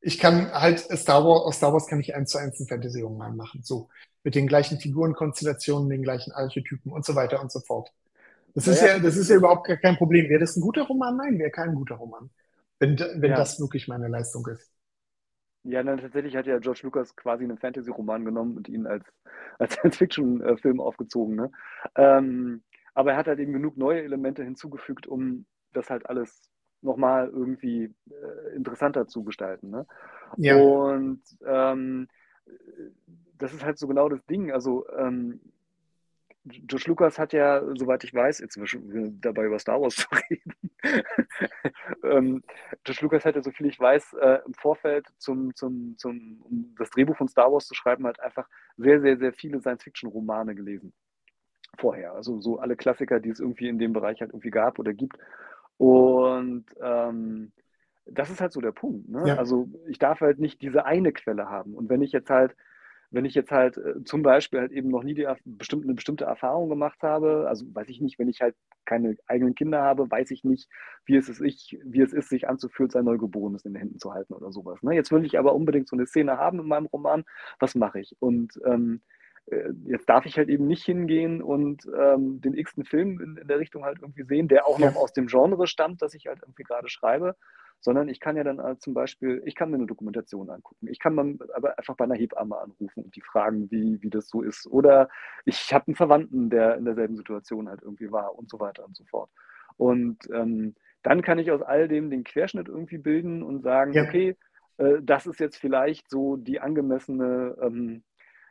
ich 0.00 0.18
kann 0.18 0.52
halt 0.52 0.78
Star 0.78 1.24
Wars, 1.24 1.42
aus 1.42 1.56
Star 1.56 1.72
Wars 1.72 1.86
kann 1.86 2.00
ich 2.00 2.14
eins 2.14 2.30
zu 2.30 2.38
eins 2.38 2.58
einen 2.58 2.68
Fantasy-Roman 2.68 3.36
machen. 3.36 3.62
So. 3.62 3.88
Mit 4.24 4.34
den 4.34 4.46
gleichen 4.46 4.78
Figurenkonstellationen, 4.78 5.88
den 5.88 6.02
gleichen 6.02 6.32
Archetypen 6.32 6.92
und 6.92 7.04
so 7.04 7.14
weiter 7.14 7.40
und 7.40 7.50
so 7.50 7.60
fort. 7.60 7.90
Das 8.54 8.66
ja, 8.66 8.72
ist 8.72 8.82
ja, 8.82 8.98
das 8.98 9.16
ist 9.16 9.30
ja 9.30 9.36
überhaupt 9.36 9.66
gar 9.66 9.76
kein 9.76 9.96
Problem. 9.96 10.28
Wäre 10.28 10.40
das 10.40 10.56
ein 10.56 10.60
guter 10.60 10.82
Roman? 10.82 11.16
Nein, 11.16 11.38
wäre 11.38 11.50
kein 11.50 11.74
guter 11.74 11.96
Roman. 11.96 12.30
Wenn, 12.78 12.98
wenn 12.98 13.30
ja. 13.30 13.36
das 13.36 13.60
wirklich 13.60 13.88
meine 13.88 14.08
Leistung 14.08 14.46
ist. 14.46 14.70
Ja, 15.64 15.82
dann 15.82 15.98
tatsächlich 15.98 16.36
hat 16.36 16.46
ja 16.46 16.58
George 16.58 16.80
Lucas 16.84 17.14
quasi 17.16 17.44
einen 17.44 17.58
Fantasy-Roman 17.58 18.24
genommen 18.24 18.56
und 18.56 18.68
ihn 18.68 18.86
als, 18.86 19.04
als 19.58 19.74
Science-Fiction-Film 19.74 20.80
aufgezogen. 20.80 21.36
Ne? 21.36 21.50
Ähm, 21.96 22.62
aber 22.94 23.12
er 23.12 23.16
hat 23.18 23.26
halt 23.26 23.38
eben 23.38 23.52
genug 23.52 23.76
neue 23.76 24.02
Elemente 24.02 24.42
hinzugefügt, 24.42 25.06
um 25.06 25.46
das 25.72 25.90
halt 25.90 26.08
alles 26.08 26.50
nochmal 26.80 27.28
irgendwie 27.28 27.94
interessanter 28.54 29.06
zu 29.06 29.24
gestalten. 29.24 29.70
Ne? 29.70 29.86
Ja, 30.36 30.56
Und 30.56 31.22
ähm, 31.46 32.08
das 33.38 33.52
ist 33.52 33.64
halt 33.64 33.78
so 33.78 33.86
genau 33.86 34.08
das 34.08 34.24
Ding. 34.26 34.52
Also 34.52 34.86
ähm, 34.96 35.40
George 36.44 36.84
Lucas 36.86 37.18
hat 37.18 37.32
ja, 37.32 37.62
soweit 37.74 38.04
ich 38.04 38.14
weiß, 38.14 38.38
jetzt 38.38 38.54
sind 38.54 38.62
wir 38.62 38.68
schon 38.68 39.20
dabei 39.20 39.44
über 39.44 39.58
Star 39.58 39.80
Wars 39.80 39.96
zu 39.96 40.06
reden, 40.30 40.54
ähm, 42.04 42.42
George 42.84 43.00
Lucas 43.02 43.24
hat 43.24 43.36
ja, 43.36 43.42
so 43.42 43.50
viel 43.50 43.66
ich 43.66 43.78
weiß, 43.78 44.14
äh, 44.14 44.38
im 44.46 44.54
Vorfeld 44.54 45.06
zum, 45.18 45.54
zum, 45.54 45.96
zum, 45.98 46.42
um 46.42 46.74
das 46.78 46.90
Drehbuch 46.90 47.16
von 47.16 47.28
Star 47.28 47.52
Wars 47.52 47.66
zu 47.66 47.74
schreiben, 47.74 48.06
halt 48.06 48.20
einfach 48.20 48.48
sehr, 48.76 49.00
sehr, 49.00 49.18
sehr 49.18 49.32
viele 49.32 49.60
Science-Fiction-Romane 49.60 50.54
gelesen. 50.54 50.92
Vorher. 51.76 52.12
Also 52.12 52.40
so 52.40 52.58
alle 52.58 52.76
Klassiker, 52.76 53.20
die 53.20 53.30
es 53.30 53.40
irgendwie 53.40 53.68
in 53.68 53.78
dem 53.78 53.92
Bereich 53.92 54.20
halt 54.20 54.30
irgendwie 54.30 54.50
gab 54.50 54.78
oder 54.78 54.94
gibt. 54.94 55.18
Und 55.76 56.64
ähm, 56.80 57.52
das 58.10 58.30
ist 58.30 58.40
halt 58.40 58.52
so 58.52 58.60
der 58.60 58.72
Punkt. 58.72 59.08
Ne? 59.08 59.28
ja, 59.28 59.36
Also 59.36 59.68
ich 59.86 59.98
darf 59.98 60.20
halt 60.20 60.38
nicht 60.38 60.62
diese 60.62 60.84
eine 60.84 61.12
Quelle 61.12 61.48
haben. 61.48 61.74
Und 61.74 61.88
wenn 61.88 62.02
ich 62.02 62.12
jetzt 62.12 62.30
halt 62.30 62.54
wenn 63.10 63.24
ich 63.24 63.34
jetzt 63.34 63.50
halt 63.50 63.76
äh, 63.78 64.04
zum 64.04 64.22
Beispiel 64.22 64.60
halt 64.60 64.72
eben 64.72 64.90
noch 64.90 65.02
nie 65.02 65.14
die 65.14 65.26
bestimmte, 65.44 65.86
eine 65.86 65.94
bestimmte 65.94 66.24
Erfahrung 66.24 66.68
gemacht 66.68 67.02
habe, 67.02 67.46
also 67.48 67.64
weiß 67.74 67.88
ich 67.88 68.00
nicht, 68.00 68.18
wenn 68.18 68.28
ich 68.28 68.40
halt 68.40 68.54
keine 68.84 69.16
eigenen 69.26 69.54
Kinder 69.54 69.82
habe, 69.82 70.10
weiß 70.10 70.30
ich 70.30 70.44
nicht, 70.44 70.68
wie 71.06 71.16
es 71.16 71.28
ist, 71.28 71.40
ich, 71.40 71.78
wie 71.84 72.00
es 72.00 72.12
ist 72.12 72.28
sich 72.28 72.48
anzufühlen, 72.48 72.90
sein 72.90 73.04
Neugeborenes 73.04 73.64
in 73.64 73.72
den 73.72 73.80
Händen 73.80 73.98
zu 73.98 74.12
halten 74.12 74.34
oder 74.34 74.52
sowas. 74.52 74.82
Ne? 74.82 74.94
Jetzt 74.94 75.10
will 75.10 75.24
ich 75.24 75.38
aber 75.38 75.54
unbedingt 75.54 75.88
so 75.88 75.96
eine 75.96 76.06
Szene 76.06 76.36
haben 76.36 76.60
in 76.60 76.66
meinem 76.66 76.86
Roman, 76.86 77.24
was 77.58 77.74
mache 77.74 78.00
ich? 78.00 78.14
Und 78.18 78.58
ähm, 78.64 79.00
äh, 79.46 79.70
jetzt 79.86 80.08
darf 80.08 80.26
ich 80.26 80.36
halt 80.36 80.48
eben 80.50 80.66
nicht 80.66 80.84
hingehen 80.84 81.40
und 81.42 81.86
ähm, 81.98 82.40
den 82.42 82.54
x-ten 82.54 82.84
Film 82.84 83.20
in, 83.20 83.36
in, 83.38 83.48
der 83.48 83.58
Richtung 83.58 83.84
halt 83.84 83.98
irgendwie 84.00 84.24
sehen, 84.24 84.48
der 84.48 84.66
auch 84.66 84.78
noch 84.78 84.96
aus 84.96 85.12
dem 85.12 85.26
Genre 85.28 85.66
stammt, 85.66 86.02
das 86.02 86.14
ich 86.14 86.26
halt 86.26 86.40
irgendwie 86.42 86.64
gerade 86.64 86.88
schreibe, 86.88 87.36
sondern 87.80 88.08
ich 88.08 88.20
kann 88.20 88.36
ja 88.36 88.44
dann 88.44 88.58
äh, 88.58 88.76
zum 88.78 88.94
Beispiel, 88.94 89.42
ich 89.44 89.54
kann 89.54 89.70
mir 89.70 89.76
eine 89.76 89.86
Dokumentation 89.86 90.50
angucken. 90.50 90.88
Ich 90.88 90.98
kann 90.98 91.14
man 91.14 91.38
aber 91.54 91.78
einfach 91.78 91.96
bei 91.96 92.04
einer 92.04 92.16
Hebamme 92.16 92.58
anrufen 92.58 93.04
und 93.04 93.14
die 93.14 93.22
fragen, 93.22 93.70
wie, 93.70 94.02
wie 94.02 94.10
das 94.10 94.28
so 94.28 94.42
ist. 94.42 94.66
Oder 94.66 95.08
ich 95.44 95.72
habe 95.72 95.88
einen 95.88 95.96
Verwandten, 95.96 96.50
der 96.50 96.76
in 96.76 96.84
derselben 96.84 97.16
Situation 97.16 97.68
halt 97.68 97.82
irgendwie 97.82 98.10
war 98.10 98.36
und 98.36 98.50
so 98.50 98.58
weiter 98.60 98.84
und 98.84 98.96
so 98.96 99.04
fort. 99.04 99.30
Und 99.76 100.18
ähm, 100.32 100.74
dann 101.02 101.22
kann 101.22 101.38
ich 101.38 101.50
aus 101.50 101.62
all 101.62 101.88
dem 101.88 102.10
den 102.10 102.24
Querschnitt 102.24 102.68
irgendwie 102.68 102.98
bilden 102.98 103.42
und 103.42 103.62
sagen, 103.62 103.92
ja. 103.92 104.02
okay, 104.02 104.36
äh, 104.78 104.96
das 105.02 105.26
ist 105.26 105.38
jetzt 105.38 105.56
vielleicht 105.56 106.10
so 106.10 106.36
die 106.36 106.60
angemessene 106.60 107.56
ähm, 107.62 108.02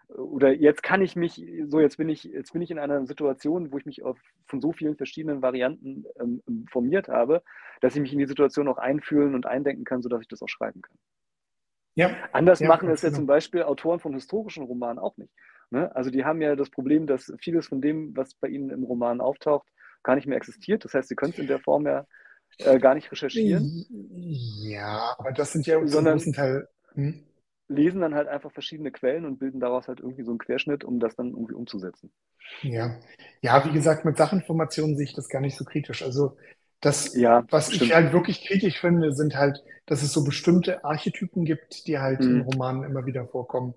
oder 0.09 0.53
jetzt 0.53 0.83
kann 0.83 1.01
ich 1.01 1.15
mich, 1.15 1.45
so 1.67 1.79
jetzt 1.79 1.97
bin 1.97 2.09
ich, 2.09 2.23
jetzt 2.23 2.53
bin 2.53 2.61
ich 2.61 2.71
in 2.71 2.79
einer 2.79 3.05
Situation, 3.05 3.71
wo 3.71 3.77
ich 3.77 3.85
mich 3.85 4.03
auf, 4.03 4.17
von 4.47 4.61
so 4.61 4.71
vielen 4.71 4.95
verschiedenen 4.95 5.41
Varianten 5.41 6.05
ähm, 6.19 6.41
informiert 6.47 7.09
habe, 7.09 7.43
dass 7.81 7.95
ich 7.95 8.01
mich 8.01 8.13
in 8.13 8.19
die 8.19 8.27
Situation 8.27 8.67
auch 8.67 8.77
einfühlen 8.77 9.35
und 9.35 9.45
eindenken 9.45 9.83
kann, 9.83 10.01
sodass 10.01 10.21
ich 10.21 10.27
das 10.27 10.41
auch 10.41 10.49
schreiben 10.49 10.81
kann. 10.81 10.97
Ja. 11.95 12.15
Anders 12.31 12.59
ja, 12.59 12.67
machen 12.67 12.89
es 12.89 13.01
ja 13.01 13.11
zum 13.11 13.25
Beispiel 13.25 13.63
Autoren 13.63 13.99
von 13.99 14.13
historischen 14.13 14.63
Romanen 14.63 14.99
auch 14.99 15.17
nicht. 15.17 15.33
Ne? 15.71 15.93
Also 15.95 16.09
die 16.09 16.23
haben 16.23 16.41
ja 16.41 16.55
das 16.55 16.69
Problem, 16.69 17.07
dass 17.07 17.33
vieles 17.39 17.67
von 17.67 17.81
dem, 17.81 18.15
was 18.15 18.35
bei 18.35 18.47
ihnen 18.47 18.69
im 18.69 18.83
Roman 18.83 19.19
auftaucht, 19.19 19.67
gar 20.03 20.15
nicht 20.15 20.27
mehr 20.27 20.37
existiert. 20.37 20.85
Das 20.85 20.93
heißt, 20.93 21.09
sie 21.09 21.15
können 21.15 21.33
es 21.33 21.39
in 21.39 21.47
der 21.47 21.59
Form 21.59 21.85
ja 21.85 22.05
äh, 22.59 22.79
gar 22.79 22.95
nicht 22.95 23.11
recherchieren. 23.11 23.85
Ja, 23.89 25.15
aber 25.17 25.31
das 25.31 25.51
sind 25.51 25.67
ja 25.67 25.83
zum 25.85 26.05
großen 26.05 26.33
Teil. 26.33 26.67
Hm? 26.93 27.23
Lesen 27.67 28.01
dann 28.01 28.15
halt 28.15 28.27
einfach 28.27 28.51
verschiedene 28.51 28.91
Quellen 28.91 29.25
und 29.25 29.39
bilden 29.39 29.59
daraus 29.59 29.87
halt 29.87 29.99
irgendwie 29.99 30.23
so 30.23 30.31
einen 30.31 30.39
Querschnitt, 30.39 30.83
um 30.83 30.99
das 30.99 31.15
dann 31.15 31.31
irgendwie 31.31 31.53
umzusetzen. 31.53 32.11
Ja, 32.61 32.97
ja, 33.41 33.65
wie 33.65 33.73
gesagt, 33.73 34.05
mit 34.05 34.17
Sachinformationen 34.17 34.95
sehe 34.95 35.05
ich 35.05 35.13
das 35.13 35.27
gar 35.27 35.41
nicht 35.41 35.57
so 35.57 35.65
kritisch. 35.65 36.03
Also 36.03 36.37
das, 36.79 37.15
ja, 37.15 37.45
was 37.49 37.67
stimmt. 37.67 37.81
ich 37.83 37.95
halt 37.95 38.13
wirklich 38.13 38.45
kritisch 38.45 38.79
finde, 38.79 39.13
sind 39.13 39.35
halt, 39.35 39.63
dass 39.85 40.03
es 40.03 40.13
so 40.13 40.23
bestimmte 40.23 40.85
Archetypen 40.85 41.43
gibt, 41.43 41.87
die 41.87 41.99
halt 41.99 42.21
mhm. 42.21 42.27
in 42.27 42.41
Romanen 42.41 42.83
immer 42.83 43.05
wieder 43.05 43.27
vorkommen. 43.27 43.73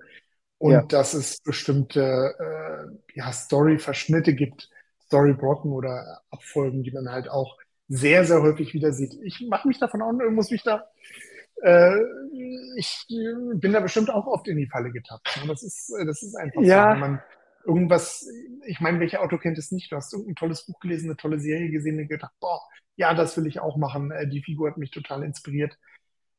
Und 0.59 0.73
ja. 0.73 0.83
dass 0.83 1.15
es 1.15 1.41
bestimmte 1.41 2.35
äh, 2.39 3.19
ja, 3.19 3.33
Story-Verschnitte 3.33 4.35
gibt, 4.35 4.69
Storybrocken 5.07 5.73
oder 5.73 6.21
Abfolgen, 6.31 6.83
die 6.83 6.91
man 6.91 7.11
halt 7.11 7.31
auch 7.31 7.57
sehr, 7.89 8.25
sehr 8.25 8.43
häufig 8.43 8.75
wieder 8.75 8.93
sieht. 8.93 9.19
Ich 9.23 9.45
mache 9.49 9.67
mich 9.67 9.81
davon 9.81 10.03
an, 10.03 10.35
muss 10.35 10.51
mich 10.51 10.63
da 10.63 10.87
äh, 11.63 11.97
ich 12.77 13.07
bin 13.09 13.73
da 13.73 13.81
bestimmt 13.81 14.11
auch 14.11 14.27
oft 14.27 14.49
in 14.49 14.57
die 14.57 14.69
Falle 14.69 14.91
getappt. 14.91 15.41
Ne? 15.43 15.49
Das 15.49 15.63
ist, 15.63 15.91
äh, 15.99 16.05
das 16.07 16.23
ist 16.23 16.35
einfach 16.37 16.63
ja. 16.63 16.89
so. 16.89 16.93
Wenn 16.93 17.01
man 17.01 17.23
irgendwas, 17.65 18.27
ich 18.67 18.81
meine, 18.81 19.01
welcher 19.01 19.23
Auto 19.23 19.39
kennt 19.39 19.59
es 19.59 19.71
nicht? 19.71 19.93
Du 19.93 19.97
hast 19.97 20.13
irgendein 20.13 20.37
tolles 20.37 20.67
Buch 20.67 20.79
gelesen, 20.81 21.11
eine 21.11 21.17
tolle 21.17 21.39
Serie 21.39 21.71
gesehen 21.71 21.99
und 21.99 22.09
gedacht, 22.09 22.33
boah, 22.41 22.61
ja, 22.97 23.15
das 23.15 23.37
will 23.37 23.47
ich 23.47 23.61
auch 23.61 23.77
machen. 23.77 24.11
Äh, 24.11 24.29
die 24.29 24.43
Figur 24.43 24.71
hat 24.71 24.79
mich 24.79 24.91
total 24.91 25.23
inspiriert. 25.23 25.77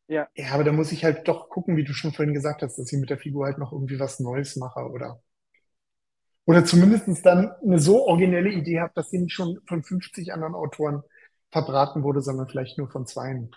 Ja. 0.07 0.27
Ja, 0.35 0.51
aber 0.53 0.63
da 0.63 0.71
muss 0.71 0.91
ich 0.91 1.03
halt 1.03 1.27
doch 1.27 1.49
gucken, 1.49 1.77
wie 1.77 1.83
du 1.83 1.93
schon 1.93 2.11
vorhin 2.11 2.33
gesagt 2.33 2.61
hast, 2.63 2.77
dass 2.77 2.91
ich 2.91 2.99
mit 2.99 3.09
der 3.09 3.17
Figur 3.17 3.45
halt 3.45 3.57
noch 3.57 3.71
irgendwie 3.71 3.99
was 3.99 4.19
Neues 4.19 4.55
mache 4.57 4.81
oder 4.81 5.21
oder 6.45 6.65
zumindest 6.65 7.25
dann 7.25 7.51
eine 7.63 7.79
so 7.79 8.05
originelle 8.07 8.49
Idee 8.49 8.79
habe, 8.79 8.91
dass 8.95 9.09
sie 9.09 9.19
nicht 9.19 9.33
schon 9.33 9.59
von 9.67 9.83
50 9.83 10.33
anderen 10.33 10.55
Autoren 10.55 11.03
verbraten 11.51 12.03
wurde, 12.03 12.21
sondern 12.21 12.47
vielleicht 12.47 12.77
nur 12.77 12.89
von 12.89 13.05
zwei. 13.05 13.47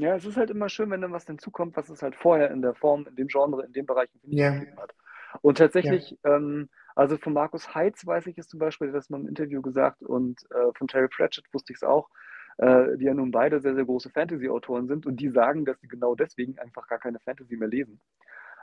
Ja, 0.00 0.16
es 0.16 0.24
ist 0.24 0.36
halt 0.36 0.50
immer 0.50 0.68
schön, 0.68 0.90
wenn 0.90 1.02
dann 1.02 1.12
was 1.12 1.26
hinzukommt, 1.26 1.76
was 1.76 1.90
es 1.90 2.02
halt 2.02 2.16
vorher 2.16 2.50
in 2.50 2.62
der 2.62 2.74
Form, 2.74 3.06
in 3.06 3.16
dem 3.16 3.28
Genre, 3.28 3.64
in 3.64 3.72
dem 3.72 3.84
Bereich 3.84 4.08
nicht 4.14 4.30
gegeben 4.30 4.80
hat. 4.80 4.94
Und 5.42 5.58
tatsächlich, 5.58 6.16
ja. 6.24 6.36
ähm, 6.36 6.68
also 6.96 7.18
von 7.18 7.34
Markus 7.34 7.74
Heitz 7.74 8.06
weiß 8.06 8.26
ich 8.26 8.38
es 8.38 8.48
zum 8.48 8.58
Beispiel, 8.58 8.92
das 8.92 9.10
mal 9.10 9.20
im 9.20 9.28
Interview 9.28 9.60
gesagt, 9.60 10.02
und 10.02 10.40
äh, 10.50 10.72
von 10.76 10.88
Terry 10.88 11.08
Pratchett 11.08 11.44
wusste 11.52 11.72
ich 11.72 11.76
es 11.76 11.82
auch, 11.82 12.08
äh, 12.56 12.96
die 12.96 13.04
ja 13.04 13.14
nun 13.14 13.30
beide 13.30 13.60
sehr, 13.60 13.74
sehr 13.74 13.84
große 13.84 14.10
Fantasy-Autoren 14.10 14.88
sind 14.88 15.06
und 15.06 15.16
die 15.16 15.28
sagen, 15.28 15.64
dass 15.64 15.78
sie 15.80 15.88
genau 15.88 16.14
deswegen 16.14 16.58
einfach 16.58 16.88
gar 16.88 16.98
keine 16.98 17.20
Fantasy 17.20 17.56
mehr 17.56 17.68
lesen. 17.68 18.00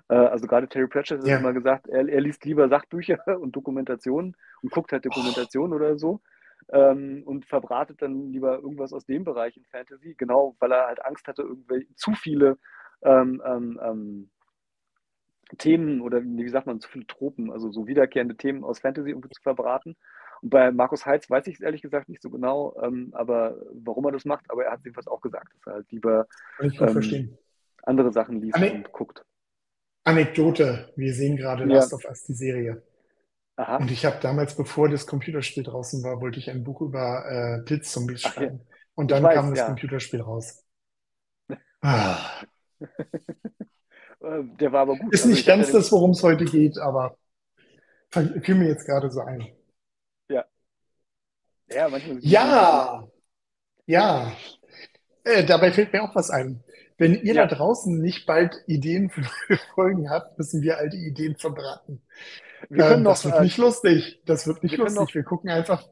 Äh, 0.10 0.16
also 0.16 0.48
gerade 0.48 0.68
Terry 0.68 0.88
Pratchett 0.88 1.20
hat 1.20 1.28
ja. 1.28 1.38
immer 1.38 1.54
gesagt, 1.54 1.88
er, 1.88 2.08
er, 2.08 2.22
liest 2.22 2.46
lieber 2.46 2.68
Sachbücher 2.68 3.20
und 3.40 3.56
Dokumentationen 3.56 4.36
und 4.62 4.72
guckt 4.72 4.92
halt 4.92 5.06
Dokumentationen 5.06 5.74
oh. 5.74 5.76
oder 5.76 5.98
so 5.98 6.22
ähm, 6.70 7.24
und 7.26 7.46
verbratet 7.46 8.02
dann 8.02 8.32
lieber 8.32 8.56
irgendwas 8.56 8.94
aus 8.94 9.06
dem 9.06 9.24
Bereich 9.24 9.58
in 9.58 9.66
Fantasy, 9.66 10.16
genau, 10.18 10.56
weil 10.60 10.72
er 10.72 10.88
halt 10.88 11.04
Angst 11.06 11.28
hatte, 11.28 11.44
irgendwie 11.44 11.88
zu 11.96 12.12
viele 12.14 12.58
ähm, 13.02 13.42
ähm, 13.46 13.80
ähm, 13.82 14.30
Themen 15.58 16.02
oder 16.02 16.22
wie 16.22 16.50
sagt 16.50 16.68
man, 16.68 16.80
zu 16.80 16.90
viele 16.90 17.08
Tropen, 17.08 17.52
also 17.52 17.72
so 17.72 17.88
wiederkehrende 17.88 18.36
Themen 18.36 18.64
aus 18.64 18.80
Fantasy 18.80 19.10
irgendwie 19.10 19.30
zu 19.30 19.42
verbraten. 19.42 19.96
Und 20.42 20.50
bei 20.50 20.72
Markus 20.72 21.06
Heitz 21.06 21.30
weiß 21.30 21.48
ich 21.48 21.56
es 21.56 21.62
ehrlich 21.62 21.82
gesagt 21.82 22.10
nicht 22.10 22.22
so 22.22 22.30
genau, 22.30 22.76
ähm, 22.82 23.10
aber 23.14 23.58
warum 23.74 24.06
er 24.06 24.12
das 24.12 24.26
macht, 24.26 24.46
aber 24.50 24.66
er 24.66 24.72
hat 24.72 24.82
jedenfalls 24.84 25.08
auch 25.08 25.22
gesagt, 25.22 25.54
dass 25.54 25.68
er 25.68 25.74
halt 25.74 25.92
lieber 25.92 26.28
ähm, 26.60 27.38
andere 27.84 28.12
Sachen 28.12 28.42
liest 28.42 28.58
Ane 28.58 28.74
und 28.74 28.92
guckt. 28.92 29.24
Anekdote, 30.04 30.92
wir 30.96 31.14
sehen 31.14 31.38
gerade 31.38 31.64
ja. 31.64 31.76
Last 31.76 31.94
of 31.94 32.06
Us, 32.06 32.24
die 32.24 32.34
Serie. 32.34 32.84
Aha. 33.58 33.78
Und 33.78 33.90
ich 33.90 34.06
habe 34.06 34.18
damals, 34.22 34.56
bevor 34.56 34.88
das 34.88 35.08
Computerspiel 35.08 35.64
draußen 35.64 36.04
war, 36.04 36.22
wollte 36.22 36.38
ich 36.38 36.50
ein 36.50 36.64
Buch 36.64 36.82
über 36.82 37.26
äh, 37.26 37.64
Pilzzombies 37.64 38.22
schreiben. 38.22 38.60
Ja. 38.60 38.76
Und 38.94 39.12
dann 39.12 39.24
weiß, 39.24 39.34
kam 39.34 39.50
das 39.50 39.60
ja. 39.60 39.66
Computerspiel 39.66 40.22
raus. 40.22 40.64
Ah. 41.80 42.18
Äh, 44.20 44.44
der 44.60 44.72
war 44.72 44.82
aber 44.82 44.96
gut. 44.98 45.14
Ist 45.14 45.22
also 45.22 45.36
nicht 45.36 45.46
ganz 45.46 45.72
das, 45.72 45.92
worum 45.92 46.12
es 46.12 46.24
heute 46.24 46.44
geht, 46.46 46.80
aber 46.80 47.16
fiel 48.10 48.56
mir 48.56 48.68
jetzt 48.68 48.88
gerade 48.88 49.12
so 49.12 49.22
ein. 49.22 49.48
Ja. 50.28 50.44
Ja, 51.70 51.88
manchmal. 51.88 52.18
Ja. 52.22 53.08
Ja. 53.86 54.32
Äh, 55.24 55.46
dabei 55.46 55.72
fällt 55.72 55.94
mir 55.94 56.02
auch 56.02 56.16
was 56.16 56.32
ein. 56.32 56.64
Wenn 56.98 57.14
ihr 57.14 57.36
ja. 57.36 57.46
da 57.46 57.56
draußen 57.56 58.02
nicht 58.02 58.26
bald 58.26 58.64
Ideen 58.66 59.12
für 59.12 59.24
Folgen 59.76 60.10
habt, 60.10 60.38
müssen 60.40 60.64
wir 60.64 60.80
all 60.80 60.90
die 60.90 61.06
Ideen 61.06 61.38
verbraten. 61.38 62.02
Wir 62.70 62.78
können 62.78 62.94
ähm, 62.98 63.04
noch, 63.04 63.14
das 63.14 63.26
wird 63.26 63.36
äh, 63.36 63.44
nicht 63.44 63.58
lustig. 63.58 64.22
Das 64.26 64.48
wird 64.48 64.64
nicht 64.64 64.74
wir 64.74 64.80
lustig. 64.80 65.00
Noch, 65.00 65.14
wir 65.14 65.24
gucken 65.24 65.50
einfach. 65.50 65.88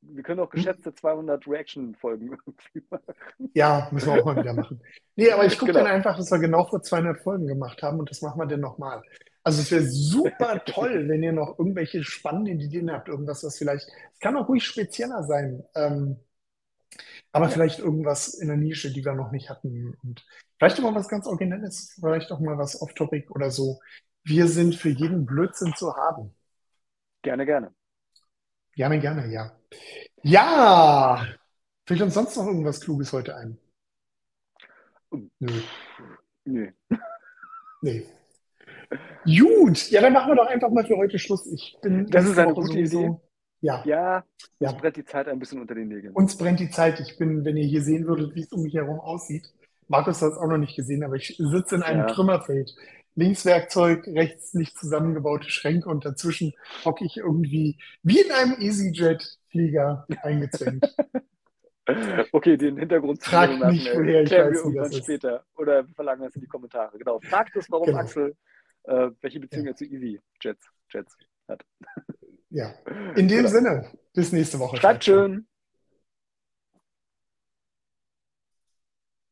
Wir 0.00 0.22
können 0.22 0.40
auch 0.40 0.50
geschätzte 0.50 0.94
200 0.94 1.46
Reaction-Folgen 1.46 2.28
machen. 2.28 2.54
Ja, 3.54 3.88
müssen 3.90 4.12
wir 4.12 4.20
auch 4.20 4.26
mal 4.26 4.36
wieder 4.36 4.52
machen. 4.52 4.80
Nee, 5.16 5.30
aber 5.30 5.46
ich 5.46 5.58
gucke 5.58 5.72
genau. 5.72 5.84
dann 5.84 5.94
einfach, 5.94 6.16
dass 6.16 6.30
wir 6.30 6.38
genau 6.38 6.64
vor 6.66 6.82
200 6.82 7.22
Folgen 7.22 7.46
gemacht 7.46 7.82
haben 7.82 7.98
und 7.98 8.10
das 8.10 8.20
machen 8.20 8.38
wir 8.38 8.46
dann 8.46 8.60
nochmal. 8.60 9.02
Also 9.42 9.60
es 9.60 9.70
wäre 9.70 9.84
super 9.84 10.64
toll, 10.66 11.08
wenn 11.08 11.22
ihr 11.22 11.32
noch 11.32 11.58
irgendwelche 11.58 12.02
spannenden 12.02 12.60
Ideen 12.60 12.90
habt, 12.90 13.08
irgendwas, 13.08 13.44
was 13.44 13.58
vielleicht, 13.58 13.86
es 14.12 14.20
kann 14.20 14.36
auch 14.36 14.48
ruhig 14.48 14.64
spezieller 14.64 15.22
sein, 15.22 15.62
ähm, 15.74 16.16
aber 17.32 17.46
ja. 17.46 17.50
vielleicht 17.50 17.78
irgendwas 17.78 18.34
in 18.34 18.48
der 18.48 18.56
Nische, 18.56 18.92
die 18.92 19.04
wir 19.04 19.14
noch 19.14 19.32
nicht 19.32 19.50
hatten 19.50 19.96
und 20.02 20.24
vielleicht 20.58 20.78
auch 20.78 20.84
mal 20.84 20.94
was 20.94 21.08
ganz 21.08 21.26
Originelles, 21.26 21.96
vielleicht 22.00 22.32
auch 22.32 22.40
mal 22.40 22.58
was 22.58 22.80
off-topic 22.80 23.30
oder 23.30 23.50
so. 23.50 23.80
Wir 24.24 24.48
sind 24.48 24.74
für 24.74 24.88
jeden 24.88 25.26
Blödsinn 25.26 25.74
zu 25.76 25.94
haben. 25.94 26.34
Gerne, 27.22 27.44
gerne. 27.44 27.74
Gerne, 28.74 28.98
gerne, 28.98 29.30
ja. 29.30 29.52
Ja! 30.22 31.26
Fällt 31.86 32.00
uns 32.00 32.14
sonst 32.14 32.36
noch 32.36 32.46
irgendwas 32.46 32.80
Kluges 32.80 33.12
heute 33.12 33.36
ein? 33.36 33.58
Nö. 35.38 35.60
Nö. 36.44 36.70
Nee. 37.82 38.06
Gut, 39.26 39.90
ja, 39.90 40.00
dann 40.00 40.14
machen 40.14 40.30
wir 40.30 40.36
doch 40.36 40.46
einfach 40.46 40.70
mal 40.70 40.86
für 40.86 40.96
heute 40.96 41.18
Schluss. 41.18 41.46
Ich 41.46 41.76
bin 41.82 42.06
das 42.06 42.24
ist 42.24 42.38
eine 42.38 42.54
gute 42.54 42.68
sowieso, 42.68 43.00
Idee. 43.00 43.16
Ja. 43.60 43.82
Ja, 43.84 44.24
ja. 44.58 44.70
uns 44.70 44.80
brennt 44.80 44.96
die 44.96 45.04
Zeit 45.04 45.28
ein 45.28 45.38
bisschen 45.38 45.60
unter 45.60 45.74
den 45.74 45.88
Nägeln. 45.88 46.14
Uns 46.14 46.38
brennt 46.38 46.60
die 46.60 46.70
Zeit. 46.70 46.98
Ich 47.00 47.18
bin, 47.18 47.44
wenn 47.44 47.58
ihr 47.58 47.66
hier 47.66 47.82
sehen 47.82 48.06
würdet, 48.06 48.34
wie 48.34 48.40
es 48.40 48.52
um 48.52 48.62
mich 48.62 48.72
herum 48.72 49.00
aussieht. 49.00 49.52
Markus 49.88 50.22
hat 50.22 50.32
es 50.32 50.38
auch 50.38 50.46
noch 50.46 50.56
nicht 50.56 50.76
gesehen, 50.76 51.04
aber 51.04 51.16
ich 51.16 51.36
sitze 51.36 51.74
in 51.74 51.82
einem 51.82 52.00
ja. 52.00 52.06
Trümmerfeld 52.06 52.74
Linkswerkzeug, 53.14 54.06
rechts 54.08 54.54
nicht 54.54 54.76
zusammengebaute 54.76 55.48
Schränke 55.50 55.88
und 55.88 56.04
dazwischen 56.04 56.52
hocke 56.84 57.04
ich 57.04 57.16
irgendwie 57.16 57.78
wie 58.02 58.20
in 58.20 58.32
einem 58.32 58.56
EasyJet-Flieger 58.60 60.06
eingezwängt. 60.22 60.94
Okay, 62.32 62.56
den 62.56 62.78
Hintergrund 62.78 63.22
Fragt 63.22 63.62
mich, 63.66 63.86
äh, 63.86 63.94
woher 63.94 64.22
ich 64.22 64.30
weiß, 64.30 64.52
wir 64.52 64.54
irgendwann 64.54 64.92
später. 64.94 65.44
Oder 65.54 65.84
verlangen 65.94 66.22
wir 66.22 66.28
es 66.28 66.34
in 66.34 66.40
die 66.40 66.46
Kommentare. 66.46 66.96
Genau. 66.96 67.20
Fragt 67.20 67.54
es, 67.56 67.70
warum 67.70 67.88
genau. 67.88 67.98
Axel 67.98 68.34
äh, 68.84 69.10
welche 69.20 69.40
Beziehung 69.40 69.66
ja. 69.66 69.72
er 69.72 69.76
zu 69.76 69.84
EasyJets 69.84 70.70
Jets 70.90 71.16
hat. 71.48 71.64
Ja. 72.50 72.74
In 73.16 73.28
dem 73.28 73.38
genau. 73.38 73.48
Sinne, 73.48 73.90
bis 74.12 74.32
nächste 74.32 74.58
Woche. 74.58 74.78
Bleibt 74.78 75.04
schön. 75.04 75.46